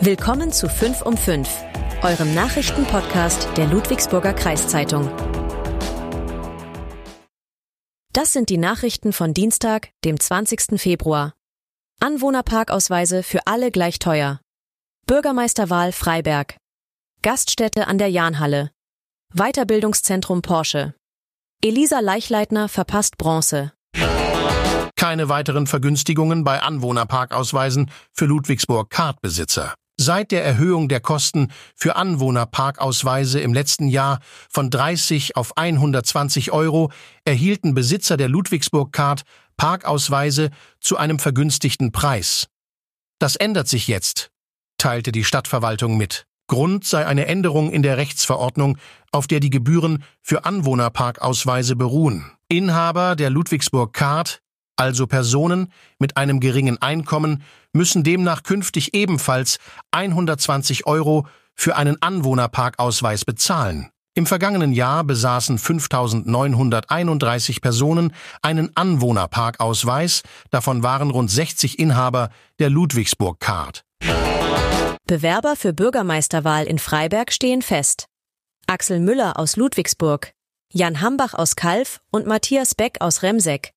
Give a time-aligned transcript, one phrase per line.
[0.00, 1.48] Willkommen zu 5 um 5,
[2.02, 5.08] eurem Nachrichtenpodcast der Ludwigsburger Kreiszeitung.
[8.12, 10.80] Das sind die Nachrichten von Dienstag, dem 20.
[10.80, 11.34] Februar.
[12.00, 14.40] Anwohnerparkausweise für alle gleich teuer.
[15.06, 16.56] Bürgermeisterwahl Freiberg.
[17.22, 18.70] Gaststätte an der Jahnhalle.
[19.34, 20.94] Weiterbildungszentrum Porsche.
[21.62, 23.72] Elisa Leichleitner verpasst Bronze.
[24.96, 29.74] Keine weiteren Vergünstigungen bei Anwohnerparkausweisen für Ludwigsburg-Kartbesitzer.
[30.02, 34.18] Seit der Erhöhung der Kosten für Anwohnerparkausweise im letzten Jahr
[34.50, 36.90] von 30 auf 120 Euro
[37.24, 39.22] erhielten Besitzer der Ludwigsburg-Card
[39.56, 42.48] Parkausweise zu einem vergünstigten Preis.
[43.20, 44.32] Das ändert sich jetzt,
[44.76, 46.26] teilte die Stadtverwaltung mit.
[46.48, 48.78] Grund sei eine Änderung in der Rechtsverordnung,
[49.12, 52.32] auf der die Gebühren für Anwohnerparkausweise beruhen.
[52.48, 54.41] Inhaber der Ludwigsburg Card,
[54.76, 59.58] also Personen mit einem geringen Einkommen, müssen demnach künftig ebenfalls
[59.92, 63.90] 120 Euro für einen Anwohnerparkausweis bezahlen.
[64.14, 73.40] Im vergangenen Jahr besaßen 5.931 Personen einen Anwohnerparkausweis, davon waren rund 60 Inhaber der Ludwigsburg
[73.40, 73.84] Card.
[75.06, 78.04] Bewerber für Bürgermeisterwahl in Freiberg stehen fest.
[78.66, 80.32] Axel Müller aus Ludwigsburg,
[80.70, 83.72] Jan Hambach aus Kalf und Matthias Beck aus Remseck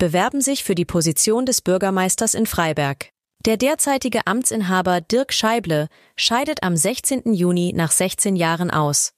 [0.00, 3.10] bewerben sich für die Position des Bürgermeisters in Freiberg.
[3.46, 7.32] Der derzeitige Amtsinhaber Dirk Scheible scheidet am 16.
[7.34, 9.12] Juni nach 16 Jahren aus.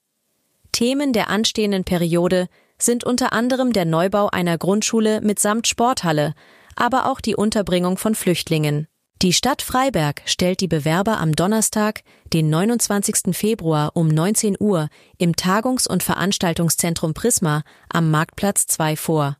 [0.73, 6.33] Themen der anstehenden Periode sind unter anderem der Neubau einer Grundschule mitsamt Sporthalle,
[6.75, 8.87] aber auch die Unterbringung von Flüchtlingen.
[9.21, 12.01] Die Stadt Freiberg stellt die Bewerber am Donnerstag,
[12.33, 13.33] den 29.
[13.33, 19.37] Februar um 19 Uhr im Tagungs- und Veranstaltungszentrum Prisma am Marktplatz 2 vor.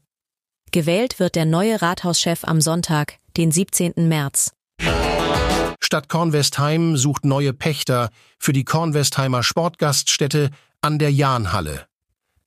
[0.73, 3.93] Gewählt wird der neue Rathauschef am Sonntag, den 17.
[4.07, 4.53] März.
[5.79, 10.49] Stadt Kornwestheim sucht neue Pächter für die Kornwestheimer Sportgaststätte
[10.81, 11.85] an der Jahnhalle.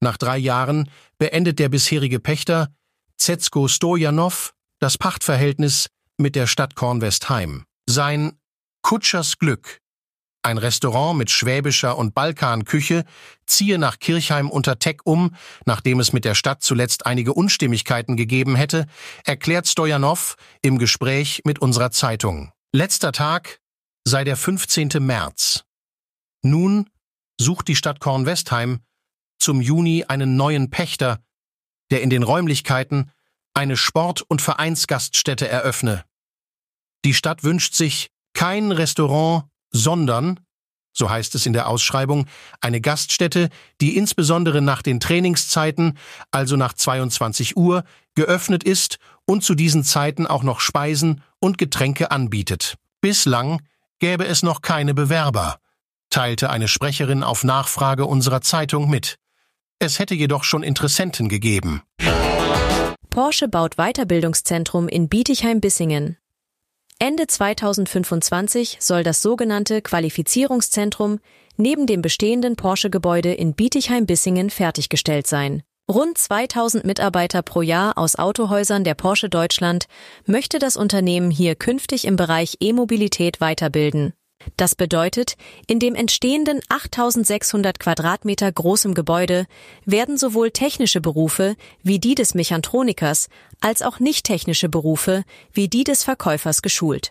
[0.01, 2.75] Nach drei Jahren beendet der bisherige Pächter
[3.17, 5.87] Zetsko Stojanov das Pachtverhältnis
[6.19, 7.63] mit der Stadt Kornwestheim.
[7.89, 8.33] Sein
[8.83, 9.79] Kutschers Glück,
[10.47, 13.05] ein Restaurant mit schwäbischer und Balkanküche,
[13.47, 15.35] ziehe nach Kirchheim unter Teck um,
[15.67, 18.87] nachdem es mit der Stadt zuletzt einige Unstimmigkeiten gegeben hätte,
[19.25, 22.53] erklärt Stojanov im Gespräch mit unserer Zeitung.
[22.73, 23.61] Letzter Tag
[24.05, 24.91] sei der 15.
[25.01, 25.65] März.
[26.43, 26.89] Nun
[27.41, 28.79] sucht die Stadt Kornwestheim
[29.39, 31.19] zum Juni einen neuen Pächter,
[31.91, 33.11] der in den Räumlichkeiten
[33.53, 36.05] eine Sport- und Vereinsgaststätte eröffne.
[37.05, 40.41] Die Stadt wünscht sich kein Restaurant, sondern,
[40.93, 42.27] so heißt es in der Ausschreibung,
[42.61, 43.51] eine Gaststätte,
[43.81, 45.99] die insbesondere nach den Trainingszeiten,
[46.31, 47.85] also nach 22 Uhr,
[48.15, 52.77] geöffnet ist und zu diesen Zeiten auch noch Speisen und Getränke anbietet.
[53.01, 53.61] Bislang
[53.99, 55.59] gäbe es noch keine Bewerber,
[56.11, 59.19] teilte eine Sprecherin auf Nachfrage unserer Zeitung mit.
[59.79, 61.83] Es hätte jedoch schon Interessenten gegeben.
[63.11, 66.17] Porsche baut Weiterbildungszentrum in Bietigheim-Bissingen.
[66.99, 71.21] Ende 2025 soll das sogenannte Qualifizierungszentrum
[71.59, 75.63] neben dem bestehenden Porsche-Gebäude in Bietigheim-Bissingen fertiggestellt sein.
[75.91, 79.89] Rund 2000 Mitarbeiter pro Jahr aus Autohäusern der Porsche Deutschland
[80.25, 84.15] möchte das Unternehmen hier künftig im Bereich E-Mobilität weiterbilden.
[84.57, 85.37] Das bedeutet,
[85.67, 89.47] in dem entstehenden 8600 Quadratmeter großem Gebäude
[89.85, 93.29] werden sowohl technische Berufe wie die des Mechatronikers
[93.61, 97.11] als auch nicht technische Berufe wie die des Verkäufers geschult.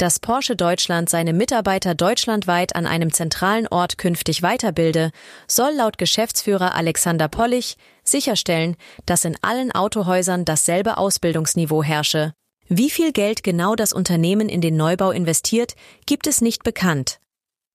[0.00, 5.10] Dass Porsche Deutschland seine Mitarbeiter deutschlandweit an einem zentralen Ort künftig weiterbilde,
[5.46, 12.32] soll laut Geschäftsführer Alexander Pollich sicherstellen, dass in allen Autohäusern dasselbe Ausbildungsniveau herrsche
[12.70, 15.74] wie viel Geld genau das Unternehmen in den Neubau investiert,
[16.06, 17.18] gibt es nicht bekannt.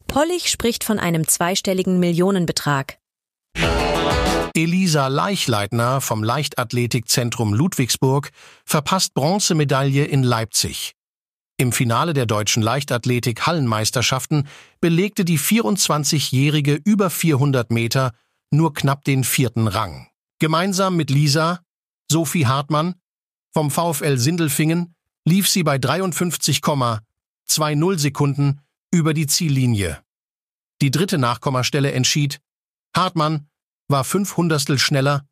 [0.07, 2.97] Pollich spricht von einem zweistelligen Millionenbetrag.
[4.55, 8.31] Elisa Leichleitner vom Leichtathletikzentrum Ludwigsburg
[8.63, 10.94] verpasst Bronzemedaille in Leipzig.
[11.58, 14.47] Im Finale der deutschen Leichtathletik Hallenmeisterschaften
[14.79, 18.14] belegte die 24-jährige über 400 Meter
[18.49, 20.08] nur knapp den vierten Rang.
[20.40, 21.59] Gemeinsam mit Lisa,
[22.09, 22.96] Sophie Hartmann,
[23.55, 24.93] vom VfL Sindelfingen
[25.23, 28.59] lief sie bei 53,20 Sekunden
[28.91, 30.03] über die Ziellinie.
[30.81, 32.41] Die dritte Nachkommastelle entschied,
[32.93, 33.47] Hartmann
[33.87, 35.25] war fünf Hundertstel schneller,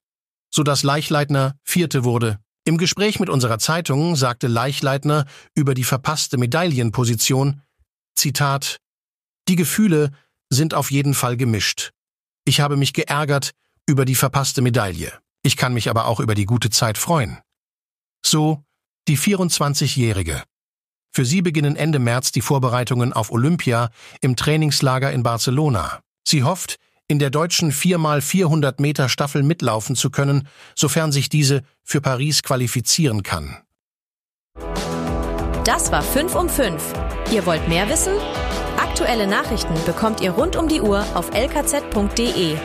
[0.50, 2.40] so dass Leichleitner Vierte wurde.
[2.64, 7.62] Im Gespräch mit unserer Zeitung sagte Leichleitner über die verpasste Medaillenposition,
[8.16, 8.78] Zitat,
[9.50, 10.12] die Gefühle
[10.50, 11.92] sind auf jeden Fall gemischt.
[12.46, 13.52] Ich habe mich geärgert
[13.86, 15.12] über die verpasste Medaille.
[15.42, 17.42] Ich kann mich aber auch über die gute Zeit freuen.
[18.26, 18.64] So
[19.08, 20.44] die 24-Jährige.
[21.12, 23.90] Für sie beginnen Ende März die Vorbereitungen auf Olympia
[24.22, 26.00] im Trainingslager in Barcelona.
[26.28, 26.78] Sie hofft,
[27.08, 33.22] in der deutschen 4x400 Meter Staffel mitlaufen zu können, sofern sich diese für Paris qualifizieren
[33.24, 33.58] kann.
[35.66, 36.82] Das war 5 um 5.
[37.32, 38.14] Ihr wollt mehr wissen?
[38.78, 42.58] Aktuelle Nachrichten bekommt ihr rund um die Uhr auf lkz.de